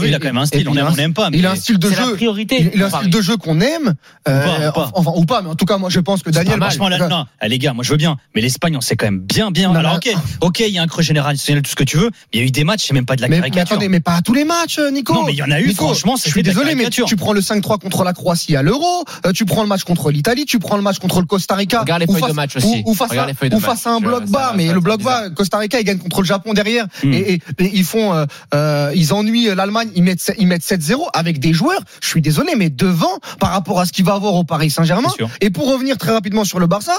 veut, 0.00 0.08
il 0.08 0.14
a 0.14 0.18
quand 0.18 0.24
même 0.26 0.38
un 0.38 0.46
style. 0.46 0.68
On 0.68 0.74
n'aime 0.74 1.14
pas, 1.14 1.30
mais 1.30 1.38
Il 1.38 1.46
a 1.46 1.52
un 1.52 1.56
style 1.56 1.78
de 1.78 1.88
C'est 1.88 1.96
la 1.96 2.04
jeu. 2.04 2.14
priorité. 2.14 2.70
Il, 2.74 2.82
a 2.82 2.86
un 2.86 2.90
style 2.90 3.10
de 3.10 3.20
jeu 3.20 3.36
qu'on 3.36 3.60
aime, 3.60 3.94
euh, 4.28 4.42
Ou 4.42 4.44
pas, 4.46 4.68
ou 4.68 4.72
pas. 4.72 4.90
enfin 4.94 5.12
ou 5.16 5.24
pas, 5.24 5.42
mais 5.42 5.48
en 5.50 5.54
tout 5.54 5.64
cas 5.66 5.78
moi 5.78 5.90
je 5.90 6.00
pense 6.00 6.22
que 6.22 6.30
Daniel. 6.30 6.58
Franchement, 6.60 6.88
là, 6.88 7.08
non, 7.08 7.26
eh, 7.42 7.48
les 7.48 7.58
gars, 7.58 7.72
moi 7.72 7.84
je 7.84 7.90
veux 7.90 7.96
bien, 7.96 8.16
mais 8.34 8.40
l'Espagne, 8.40 8.76
on 8.76 8.80
sait 8.80 8.96
quand 8.96 9.06
même 9.06 9.20
bien, 9.20 9.50
bien. 9.50 9.72
Non, 9.72 9.80
Alors, 9.80 9.96
ok, 9.96 10.10
ok, 10.40 10.60
il 10.60 10.68
y 10.74 10.78
a 10.78 10.82
un 10.82 10.86
creux 10.86 11.02
générationnel, 11.02 11.62
tout 11.62 11.70
ce 11.70 11.76
que 11.76 11.84
tu 11.84 11.96
veux, 11.96 12.10
mais 12.10 12.10
il 12.34 12.40
y 12.40 12.42
a 12.42 12.46
eu 12.46 12.50
des 12.50 12.64
matchs, 12.64 12.86
c'est 12.86 12.94
même 12.94 13.06
pas 13.06 13.16
de 13.16 13.22
la 13.22 13.28
mais, 13.28 13.36
mais 13.36 13.40
caricature. 13.50 13.72
attendez, 13.76 13.88
mais 13.88 14.00
pas 14.00 14.14
à 14.16 14.22
tous 14.22 14.34
les 14.34 14.44
matchs, 14.44 14.78
euh, 14.78 14.90
Nico. 14.90 15.14
Non, 15.14 15.24
mais 15.24 15.32
il 15.32 15.38
y 15.38 15.42
en 15.42 15.50
a 15.50 15.60
eu, 15.60 15.72
franchement, 15.74 16.16
je 16.22 16.28
suis 16.30 16.42
désolé, 16.42 16.74
mais 16.74 16.84
caricature. 16.84 17.06
tu 17.06 17.16
prends 17.16 17.32
le 17.32 17.40
5-3 17.40 17.78
contre 17.78 18.04
la 18.04 18.12
Croatie 18.12 18.56
à 18.56 18.62
l'Euro, 18.62 18.99
euh, 19.26 19.32
tu 19.32 19.44
prends 19.44 19.62
le 19.62 19.68
match 19.68 19.84
contre 19.84 20.10
l'Italie, 20.10 20.44
tu 20.44 20.58
prends 20.58 20.76
le 20.76 20.82
match 20.82 20.98
contre 20.98 21.20
le 21.20 21.26
Costa 21.26 21.54
Rica. 21.54 21.80
Regarde 21.80 22.00
les 22.00 22.06
feuilles 22.06 22.28
de 22.28 22.32
match 22.34 22.56
aussi. 22.56 22.82
Ou, 22.86 22.90
ou 22.90 22.94
face, 22.94 23.12
à, 23.12 23.26
les 23.26 23.34
feuilles 23.34 23.50
de 23.50 23.56
ou 23.56 23.60
face 23.60 23.86
à 23.86 23.90
un 23.90 24.00
bloc 24.00 24.26
bas, 24.26 24.52
mais 24.56 24.72
le 24.72 24.80
bloc 24.80 25.02
bas, 25.02 25.30
Costa 25.30 25.58
Rica, 25.58 25.78
ils 25.80 25.84
gagnent 25.84 25.98
contre 25.98 26.20
le 26.20 26.26
Japon 26.26 26.52
derrière, 26.54 26.86
Hmm. 27.02 27.12
et, 27.12 27.32
et- 27.34 27.42
et 27.58 27.70
ils 27.74 27.84
font, 27.84 28.12
euh, 28.14 28.24
euh, 28.54 28.92
ils 28.94 29.12
ennuient 29.12 29.54
l'Allemagne, 29.54 29.90
ils 29.94 30.02
mettent, 30.02 30.32
ils 30.38 30.46
mettent 30.46 30.62
7-0 30.64 31.08
avec 31.14 31.38
des 31.38 31.52
joueurs. 31.52 31.80
Je 32.02 32.08
suis 32.08 32.20
désolé, 32.20 32.52
mais 32.56 32.68
devant 32.70 33.18
par 33.38 33.50
rapport 33.50 33.80
à 33.80 33.86
ce 33.86 33.92
qu'il 33.92 34.04
va 34.04 34.14
avoir 34.14 34.34
au 34.34 34.44
Paris 34.44 34.70
Saint-Germain. 34.70 35.08
Et 35.40 35.50
pour 35.50 35.70
revenir 35.72 35.96
très 35.98 36.12
rapidement 36.12 36.44
sur 36.44 36.58
le 36.60 36.66
Barça, 36.66 36.92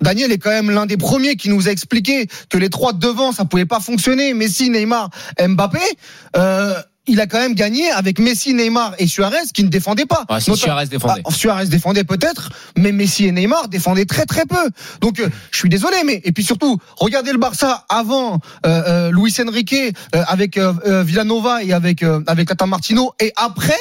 Daniel 0.00 0.32
est 0.32 0.38
quand 0.38 0.50
même 0.50 0.70
l'un 0.70 0.86
des 0.86 0.96
premiers 0.96 1.36
qui 1.36 1.48
nous 1.48 1.68
a 1.68 1.70
expliqué 1.70 2.26
que 2.48 2.58
les 2.58 2.70
trois 2.70 2.92
de 2.92 2.98
devant, 2.98 3.32
ça 3.32 3.44
pouvait 3.44 3.66
pas 3.66 3.80
fonctionner. 3.80 4.34
Messi, 4.34 4.70
Neymar, 4.70 5.10
Mbappé. 5.40 5.78
Euh, 6.36 6.74
il 7.08 7.20
a 7.20 7.26
quand 7.26 7.38
même 7.38 7.54
gagné 7.54 7.90
avec 7.90 8.18
Messi, 8.18 8.54
Neymar 8.54 8.94
et 8.98 9.06
Suarez 9.06 9.48
qui 9.52 9.64
ne 9.64 9.68
défendaient 9.68 10.06
pas. 10.06 10.24
Ah, 10.28 10.40
si 10.40 10.54
Suarez 10.56 10.86
défendait. 10.86 11.22
Ah, 11.24 11.30
Suarez 11.30 11.66
défendait 11.66 12.04
peut-être, 12.04 12.50
mais 12.76 12.92
Messi 12.92 13.26
et 13.26 13.32
Neymar 13.32 13.68
défendaient 13.68 14.04
très 14.04 14.26
très 14.26 14.44
peu. 14.44 14.70
Donc 15.00 15.18
euh, 15.20 15.28
je 15.50 15.58
suis 15.58 15.68
désolé, 15.68 15.96
mais 16.04 16.20
et 16.24 16.32
puis 16.32 16.44
surtout 16.44 16.78
regardez 16.96 17.32
le 17.32 17.38
Barça 17.38 17.84
avant 17.88 18.34
euh, 18.66 18.82
euh, 18.86 19.10
Luis 19.10 19.34
Enrique 19.40 19.74
euh, 19.74 20.22
avec 20.28 20.58
Villanova 20.58 21.62
et 21.62 21.72
avec 21.72 22.02
euh, 22.02 22.20
avec 22.26 22.48
Tata 22.48 22.66
Martino 22.66 23.12
et 23.20 23.32
après. 23.36 23.78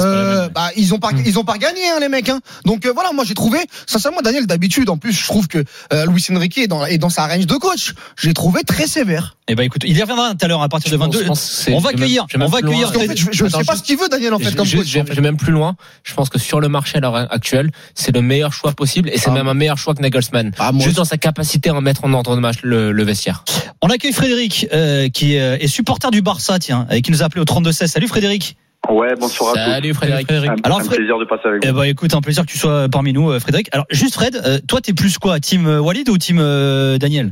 Ouais, 0.00 0.06
euh, 0.06 0.48
bah, 0.48 0.70
ils 0.76 0.92
ont 0.94 0.98
pas 0.98 1.10
ils 1.24 1.38
ont 1.38 1.44
pas 1.44 1.58
gagné 1.58 1.80
hein, 1.88 1.98
les 2.00 2.08
mecs 2.08 2.28
hein. 2.28 2.40
donc 2.64 2.86
euh, 2.86 2.92
voilà 2.94 3.12
moi 3.12 3.24
j'ai 3.24 3.34
trouvé 3.34 3.58
sincèrement 3.86 4.20
Daniel 4.22 4.46
d'habitude 4.46 4.88
en 4.90 4.96
plus 4.96 5.12
je 5.12 5.24
trouve 5.24 5.48
que 5.48 5.64
euh, 5.92 6.06
Luis 6.06 6.24
Enrique 6.30 6.58
est 6.58 6.66
dans 6.66 6.84
est 6.86 6.98
dans 6.98 7.10
sa 7.10 7.26
range 7.26 7.46
de 7.46 7.54
coach 7.54 7.92
j'ai 8.20 8.32
trouvé 8.34 8.62
très 8.64 8.86
sévère 8.86 9.36
Eh 9.48 9.54
ben, 9.54 9.62
écoute, 9.64 9.82
il 9.84 9.96
y 9.96 10.00
reviendra 10.00 10.30
tout 10.34 10.44
à 10.44 10.48
l'heure 10.48 10.62
à 10.62 10.68
partir 10.68 10.90
de 10.90 10.96
22. 10.96 11.20
Je 11.22 11.26
pense 11.26 11.40
que 11.40 11.46
c'est- 11.64 11.74
On 11.74 11.78
va 11.78 11.90
accueillir, 11.90 12.26
on 12.34 12.46
va 12.46 12.58
accueillir 12.58 12.90
fait, 12.92 13.16
je, 13.16 13.26
je 13.30 13.44
Attends, 13.44 13.58
sais 13.58 13.64
pas 13.64 13.76
ce 13.76 13.82
qu'il 13.82 13.98
veut 13.98 14.08
Daniel 14.08 14.32
en 14.34 14.38
fait 14.38 14.50
Je- 14.50 14.56
comme 14.56 14.66
coach 14.66 14.86
je, 14.86 14.98
vais, 15.00 15.04
je 15.06 15.12
vais 15.14 15.20
même 15.20 15.36
plus 15.36 15.52
loin. 15.52 15.76
Je 16.02 16.14
pense 16.14 16.28
que 16.30 16.38
sur 16.38 16.60
le 16.60 16.68
marché 16.68 16.96
à 16.96 17.00
l'heure 17.00 17.16
actuelle, 17.16 17.70
c'est 17.94 18.14
le 18.14 18.22
meilleur 18.22 18.52
choix 18.54 18.72
possible 18.72 19.10
et 19.10 19.18
c'est 19.18 19.28
Ah. 19.30 19.34
même 19.34 19.48
un 19.48 19.54
meilleur 19.54 19.76
choix 19.78 19.94
que 19.94 20.00
Nagelsmann. 20.02 20.52
Ah, 20.58 20.72
moi 20.72 20.78
Juste 20.80 20.88
aussi. 20.88 20.96
dans 20.96 21.04
sa 21.04 21.18
capacité 21.18 21.68
à 21.70 21.74
en 21.74 21.80
mettre 21.82 22.04
en 22.04 22.12
ordre 22.14 22.34
de 22.34 22.40
match 22.40 22.56
le, 22.62 22.90
le 22.92 23.04
vestiaire. 23.04 23.44
On 23.82 23.88
accueille 23.88 24.12
Frédéric, 24.14 24.66
euh, 24.72 25.08
qui 25.10 25.36
euh, 25.36 25.58
est 25.60 25.68
supporter 25.68 26.10
du 26.10 26.22
Barça, 26.22 26.58
tiens, 26.58 26.86
et 26.90 27.02
qui 27.02 27.10
nous 27.10 27.22
a 27.22 27.26
appelé 27.26 27.42
au 27.42 27.44
32-16. 27.44 27.86
Salut 27.88 28.08
Frédéric. 28.08 28.56
Ouais, 28.88 29.14
bonsoir 29.18 29.50
à 29.50 29.52
tous. 29.54 29.70
Salut 29.70 29.94
Frédéric. 29.94 30.30
Un, 30.30 30.54
Alors, 30.62 30.78
un 30.80 30.84
Fred- 30.84 30.96
plaisir 30.96 31.18
de 31.18 31.24
passer 31.24 31.48
avec 31.48 31.64
Eh 31.64 31.70
vous. 31.70 31.76
ben, 31.78 31.84
écoute, 31.84 32.14
un 32.14 32.20
plaisir 32.20 32.44
que 32.44 32.50
tu 32.50 32.58
sois 32.58 32.86
parmi 32.92 33.12
nous, 33.12 33.30
euh, 33.30 33.40
Frédéric. 33.40 33.68
Alors, 33.72 33.86
juste 33.90 34.14
Fred, 34.14 34.36
euh, 34.36 34.58
toi, 34.68 34.80
t'es 34.80 34.92
plus 34.92 35.18
quoi, 35.18 35.38
team 35.40 35.66
euh, 35.66 35.80
Walid 35.80 36.08
ou 36.08 36.18
team 36.18 36.38
euh, 36.40 36.98
Daniel? 36.98 37.30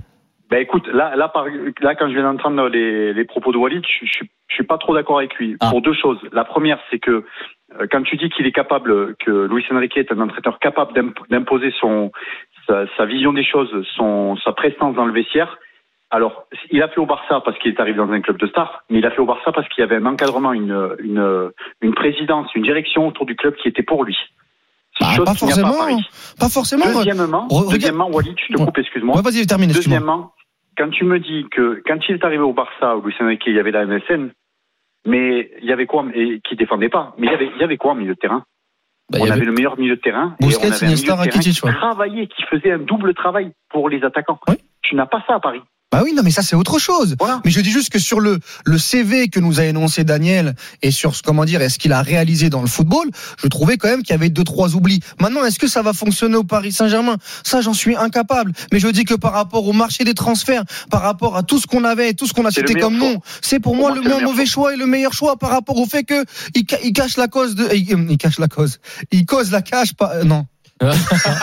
Ben 0.51 0.61
écoute, 0.61 0.87
là, 0.93 1.17
là, 1.17 1.29
par, 1.29 1.47
là, 1.47 1.95
quand 1.95 2.09
je 2.09 2.15
viens 2.15 2.25
d'entendre 2.31 2.69
les, 2.69 3.15
les 3.15 3.25
propos 3.25 3.53
de 3.53 3.57
Walid, 3.59 3.83
je, 4.01 4.07
je, 4.07 4.25
je 4.49 4.55
suis 4.55 4.65
pas 4.65 4.77
trop 4.79 4.95
d'accord 4.95 5.19
avec 5.19 5.35
lui 5.37 5.57
Ah. 5.61 5.71
pour 5.71 5.81
deux 5.83 5.95
choses. 5.95 6.19
La 6.33 6.45
première, 6.45 6.79
c'est 6.91 6.99
que 6.99 7.11
euh, 7.81 7.87
quand 7.91 8.03
tu 8.03 8.17
dis 8.17 8.29
qu'il 8.31 8.47
est 8.47 8.53
capable, 8.53 9.15
que 9.17 9.47
Luis 9.47 9.65
Enrique 9.71 9.97
est 9.97 10.13
un 10.13 10.21
entraîneur 10.21 10.59
capable 10.59 10.93
d'imp- 10.95 11.19
d'imposer 11.31 11.73
son 11.81 12.13
sa, 12.69 12.85
sa 12.97 13.07
vision 13.07 13.33
des 13.33 13.45
choses, 13.45 13.71
son 13.97 14.37
sa 14.45 14.53
prestance 14.53 14.95
dans 14.95 15.07
le 15.07 15.13
vestiaire. 15.13 15.59
Alors, 16.15 16.47
il 16.71 16.83
a 16.83 16.89
fait 16.89 17.01
au 17.01 17.07
Barça 17.07 17.41
parce 17.43 17.59
qu'il 17.59 17.73
est 17.73 17.81
arrivé 17.81 17.97
dans 17.97 18.11
un 18.13 18.21
club 18.21 18.37
de 18.39 18.47
stars, 18.47 18.85
mais 18.91 18.99
il 18.99 19.07
a 19.07 19.11
fait 19.11 19.21
au 19.21 19.25
Barça 19.25 19.51
parce 19.51 19.67
qu'il 19.71 19.81
y 19.81 19.85
avait 19.85 19.97
un 19.97 20.05
encadrement, 20.05 20.53
une, 20.53 20.95
une, 21.03 21.51
une 21.81 21.95
présidence, 21.95 22.55
une 22.55 22.63
direction 22.63 23.09
autour 23.09 23.25
du 23.25 23.35
club 23.35 23.55
qui 23.57 23.69
était 23.69 23.83
pour 23.83 24.05
lui. 24.05 24.17
Bah, 25.01 25.07
pas 25.25 25.35
forcément. 25.35 25.73
Paris. 25.79 26.07
pas 26.39 26.51
forcément 26.51 26.85
Deuxièmement, 26.85 27.47
Re- 27.49 27.55
regarde- 27.65 27.73
deuxièmement, 27.73 28.11
Walid, 28.11 28.35
je 28.39 28.53
te 28.53 28.59
Ouais. 28.61 28.67
coupe, 28.67 28.77
excuse-moi. 28.77 29.17
ouais 29.17 29.23
vas-y 29.23 29.47
termine 29.47 29.71
Deuxièmement, 29.73 30.35
quand 30.77 30.91
tu 30.91 31.05
me 31.05 31.19
dis 31.19 31.47
que 31.51 31.83
quand 31.87 31.97
il 32.11 32.17
est 32.17 32.25
arrivé 32.27 32.43
au 32.43 32.53
Barça, 32.53 32.95
au 32.99 33.03
Enrique, 33.23 33.43
il 33.47 33.55
y 33.55 33.59
avait 33.59 33.71
la 33.71 33.87
MSN, 33.87 34.33
mais 35.07 35.51
il 35.63 35.67
y 35.67 35.73
avait 35.73 35.87
quoi 35.87 36.05
et 36.15 36.41
qui 36.47 36.57
défendait 36.57 36.91
pas 36.91 37.15
Mais 37.17 37.27
il 37.29 37.31
y 37.31 37.35
avait, 37.35 37.51
il 37.57 37.61
y 37.61 37.65
avait 37.65 37.79
quoi 37.79 37.93
au 37.93 37.95
milieu 37.95 38.13
de 38.15 38.19
terrain? 38.21 38.45
Bah, 39.11 39.19
On 39.19 39.23
avait... 39.25 39.33
avait- 39.33 39.45
le 39.47 39.53
meilleur 39.53 39.79
milieu 39.79 39.97
de 39.97 40.01
terrain 40.01 40.37
Busquets, 40.41 40.67
et 40.69 40.71
on 40.71 40.75
avait 40.75 40.85
un 40.85 40.89
milieu 40.91 41.01
de 41.01 41.07
terrain 41.07 41.27
qui 41.27 41.53
travaillait, 41.79 42.27
qui 42.27 42.43
faisait 42.51 42.73
un 42.73 42.79
double 42.79 43.15
travail 43.15 43.53
pour 43.71 43.89
les 43.89 44.05
attaquants. 44.05 44.39
Oui. 44.49 44.57
Tu 44.83 44.95
n'as 44.95 45.07
pas 45.07 45.23
ça 45.27 45.37
à 45.37 45.41
Paris. 45.41 45.63
Bah 45.93 46.01
oui, 46.03 46.15
non, 46.15 46.23
mais 46.25 46.31
ça 46.31 46.43
c'est 46.43 46.57
autre 46.57 46.79
chose. 46.79 47.15
Voilà. 47.21 47.41
Mais 47.45 47.51
je 47.51 47.61
dis 47.61 47.71
juste 47.71 47.91
que 47.91 47.99
sur 47.99 48.19
le 48.19 48.39
le 48.65 48.79
CV 48.79 49.29
que 49.29 49.39
nous 49.41 49.61
a 49.61 49.65
énoncé 49.65 50.05
Daniel 50.05 50.55
et 50.81 50.91
sur 50.91 51.15
ce 51.15 51.23
comment 51.23 51.45
dire 51.45 51.61
est-ce 51.63 51.79
qu'il 51.79 51.93
a 51.93 52.01
réalisé 52.03 52.49
dans 52.49 52.63
le 52.63 52.67
football, 52.67 53.11
je 53.37 53.47
trouvais 53.49 53.77
quand 53.77 53.89
même 53.89 54.03
qu'il 54.03 54.11
y 54.11 54.15
avait 54.15 54.31
deux 54.31 54.43
trois 54.45 54.75
oublis. 54.75 55.01
Maintenant, 55.21 55.45
est-ce 55.45 55.59
que 55.59 55.69
ça 55.69 55.83
va 55.83 55.93
fonctionner 55.93 56.37
au 56.37 56.45
Paris 56.45 56.73
Saint-Germain? 56.73 57.17
Ça, 57.45 57.61
j'en 57.61 57.75
suis 57.75 57.95
incapable. 57.95 58.53
Mais 58.73 58.81
je 58.81 58.89
dis 58.89 59.05
que 59.05 59.15
par 59.15 59.33
rapport 59.35 59.67
au 59.69 59.73
marché 59.75 60.05
des 60.05 60.15
transferts, 60.15 60.65
par 60.91 61.03
rapport 61.03 61.37
à 61.37 61.43
tout 61.43 61.59
ce 61.59 61.67
qu'on 61.67 61.85
avait 61.85 62.09
et 62.11 62.15
tout 62.15 62.27
ce 62.27 62.33
qu'on 62.33 62.47
a 62.47 62.51
cité 62.51 62.73
comme 62.81 62.97
nom, 62.97 63.21
c'est 63.43 63.61
pour 63.61 63.73
Pour 63.73 63.77
moi 63.77 63.91
moi, 63.91 63.99
le 64.03 64.09
moins 64.09 64.21
mauvais 64.25 64.47
choix 64.47 64.73
et 64.73 64.77
le 64.79 64.87
meilleur 64.87 65.13
choix 65.13 65.37
par 65.37 65.51
rapport 65.51 65.77
au 65.79 65.85
fait 65.87 66.05
que 66.05 66.25
il, 66.55 66.65
ca- 66.69 66.79
il 66.83 66.93
cache 66.95 67.17
la 67.19 67.29
cause 67.29 67.55
de 67.55 67.69
il, 67.75 68.07
il 68.11 68.17
cache 68.19 68.39
la 68.39 68.49
cause. 68.49 68.79
Il 69.11 69.27
cause 69.27 69.51
la 69.51 69.61
cache 69.63 69.93
pas 69.93 70.13
euh, 70.15 70.25
non. 70.25 70.47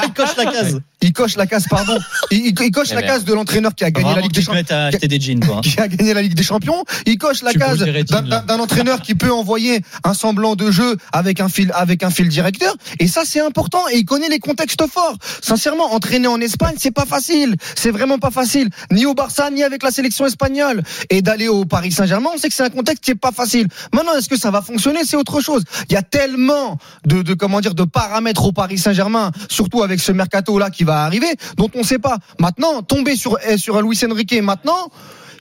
Il 0.05 0.13
coche 0.13 0.35
la 0.37 0.45
case. 0.45 0.79
Il 1.01 1.13
coche 1.13 1.35
la 1.37 1.47
case 1.47 1.65
pardon. 1.69 1.97
Il, 2.31 2.47
il- 2.47 2.53
il 2.61 2.71
coche 2.71 2.87
Eh 2.91 2.95
la 2.95 3.01
merde. 3.01 3.13
case 3.15 3.25
de 3.25 3.33
l'entraîneur 3.33 3.73
qui 3.73 3.83
a 3.85 3.91
gagné 3.91 4.13
la 4.13 4.21
Ligue 4.21 4.33
des 4.33 4.41
Champions 4.41 4.61
mets 4.61 4.71
à 4.73 4.85
acheter 4.87 5.07
des 5.07 5.19
jeans, 5.19 5.39
toi. 5.39 5.61
qui 5.63 5.79
a 5.79 5.87
gagné 5.87 6.13
la 6.13 6.21
Ligue 6.21 6.33
des 6.35 6.43
Champions. 6.43 6.83
Il 7.05 7.17
coche 7.17 7.41
la 7.41 7.51
Tu 7.51 7.59
case 7.59 7.77
d'un- 7.79 8.59
entraîneur 8.59 9.01
qui 9.01 9.15
peut 9.15 9.31
envoyer 9.31 9.81
un 10.03 10.13
semblant 10.13 10.55
de 10.55 10.71
jeu 10.71 10.97
avec 11.13 11.39
un 11.39 11.47
fil, 11.49 11.71
avec 11.73 12.03
un 12.03 12.09
fil 12.09 12.27
directeur. 12.27 12.75
Et 12.99 13.07
ça, 13.07 13.21
c'est 13.25 13.39
important. 13.39 13.81
Et 13.91 13.97
il 13.97 14.05
connaît 14.05 14.27
les 14.29 14.39
contextes 14.39 14.83
forts. 14.91 15.15
Sincèrement, 15.41 15.93
entraîner 15.93 16.27
en 16.27 16.41
Espagne, 16.41 16.75
c'est 16.77 16.91
pas 16.91 17.05
facile. 17.05 17.55
C'est 17.75 17.91
vraiment 17.91 18.19
pas 18.19 18.31
facile. 18.31 18.69
Ni 18.91 19.05
au 19.05 19.13
Barça, 19.13 19.49
ni 19.51 19.63
avec 19.63 19.83
la 19.83 19.91
sélection 19.91 20.25
espagnole. 20.25 20.83
Et 21.09 21.21
d'aller 21.21 21.47
au 21.47 21.65
Paris 21.65 21.91
Saint-Germain, 21.91 22.31
on 22.35 22.37
sait 22.37 22.49
que 22.49 22.53
c'est 22.55 22.63
un 22.63 22.69
contexte 22.69 23.03
qui 23.03 23.11
est 23.11 23.15
pas 23.15 23.31
facile. 23.31 23.67
Maintenant, 23.93 24.13
est-ce 24.17 24.27
que 24.29 24.37
ça 24.37 24.51
va 24.51 24.61
fonctionner? 24.61 24.99
C'est 25.05 25.17
autre 25.17 25.39
chose. 25.41 25.63
Il 25.89 25.93
y 25.93 25.97
a 25.97 26.01
tellement 26.01 26.77
de, 27.05 27.21
de 27.21 27.33
comment 27.33 27.61
dire, 27.61 27.73
de 27.73 27.83
paramètres 27.83 28.43
au 28.45 28.51
Paris 28.51 28.77
Saint-Germain, 28.77 29.28
surtout 29.49 29.83
avec 29.83 29.99
ce 29.99 30.11
mercato-là 30.11 30.69
qui 30.69 30.83
va 30.83 31.03
arriver, 31.03 31.29
dont 31.57 31.69
on 31.75 31.83
sait 31.83 31.99
pas. 31.99 32.17
Maintenant, 32.39 32.81
tomber 32.81 33.15
sur, 33.15 33.37
eh, 33.47 33.57
sur 33.57 33.77
un 33.77 33.81
Luis 33.81 33.99
Enrique 34.03 34.41
maintenant, 34.41 34.89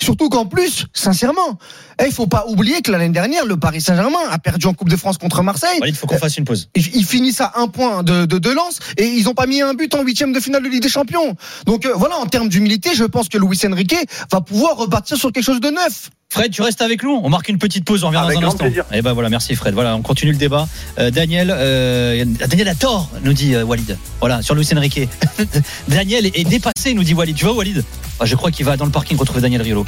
Surtout 0.03 0.29
qu'en 0.29 0.47
plus, 0.47 0.87
sincèrement, 0.95 1.59
eh, 2.01 2.07
il 2.07 2.13
faut 2.13 2.27
pas 2.27 2.47
oublier 2.47 2.83
que 2.83 2.93
l'année 2.93 3.09
dernière, 3.09 3.45
le 3.45 3.57
Paris 3.57 3.81
Saint-Germain 3.81 4.19
a 4.31 4.39
perdu 4.39 4.67
en 4.67 4.75
Coupe 4.75 4.89
de 4.89 4.97
France 4.97 5.19
contre 5.19 5.43
Marseille. 5.43 5.81
Il 5.87 5.95
faut 5.95 6.07
qu'on 6.07 6.19
fasse 6.19 6.37
une 6.37 6.45
pause. 6.45 6.69
Ils 6.75 6.97
ils 6.97 7.05
finissent 7.05 7.41
à 7.41 7.53
un 7.57 7.69
point 7.69 8.03
de, 8.03 8.25
de, 8.25 8.39
de 8.39 8.51
lance 8.51 8.79
et 8.97 9.07
ils 9.07 9.29
ont 9.29 9.35
pas 9.35 9.47
mis 9.47 9.61
un 9.61 9.75
but 9.75 9.95
en 9.95 10.03
huitième 10.03 10.33
de 10.33 10.41
finale 10.41 10.63
de 10.63 10.69
Ligue 10.69 10.83
des 10.83 10.89
Champions. 10.89 11.35
Donc 11.67 11.87
euh, 11.87 11.93
voilà, 11.95 12.17
en 12.19 12.27
termes 12.27 12.49
d'humilité, 12.49 12.91
je 12.95 13.05
pense 13.05 13.29
que 13.29 13.39
Luis 13.39 13.61
Enrique 13.67 13.97
va 14.31 14.41
pouvoir 14.41 14.77
repartir 14.77 15.17
sur 15.17 15.33
quelque 15.33 15.45
chose 15.45 15.61
de 15.61 15.71
neuf. 15.71 16.11
Fred, 16.31 16.51
tu 16.53 16.61
restes 16.61 16.83
avec 16.83 17.03
nous? 17.03 17.19
On 17.25 17.31
marque 17.31 17.49
une 17.49 17.57
petite 17.57 17.87
pause, 17.87 18.05
on 18.05 18.09
revient 18.09 18.19
Avec 18.19 18.35
dans 18.37 18.43
un 18.43 18.47
instant. 18.49 18.59
plaisir. 18.65 18.85
Et 18.93 19.01
ben 19.01 19.15
voilà, 19.15 19.31
merci 19.31 19.55
Fred. 19.57 19.73
Voilà, 19.73 19.97
on 19.97 20.03
continue 20.03 20.33
le 20.33 20.37
débat. 20.37 20.69
Euh, 20.99 21.11
Daniel, 21.11 21.51
euh, 21.51 22.23
Daniel 22.47 22.69
a 22.69 22.75
tort, 22.75 23.09
nous 23.25 23.33
dit 23.33 23.55
euh, 23.55 23.65
Walid. 23.65 23.97
Voilà, 24.21 24.43
sur 24.43 24.55
Luis 24.55 24.69
Enrique. 24.77 25.09
Daniel 25.89 26.27
est, 26.27 26.39
est 26.39 26.45
dépassé, 26.45 26.93
nous 26.93 27.03
dit 27.03 27.15
Walid. 27.15 27.35
Tu 27.35 27.47
vois 27.47 27.55
Walid? 27.55 27.83
Ah, 28.21 28.27
Je 28.27 28.35
crois 28.37 28.51
qu'il 28.51 28.67
va 28.67 28.77
dans 28.77 28.85
le 28.85 28.91
parking 28.91 29.17
retrouver 29.17 29.41
Daniel 29.41 29.63
Riolo. 29.63 29.87